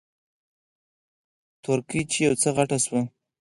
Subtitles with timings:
[1.63, 2.99] تورکى چې يو څه غټ سو.